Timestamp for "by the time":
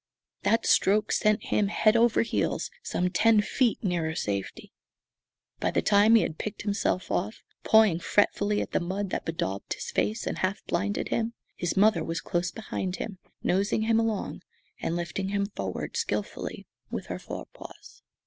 5.59-6.15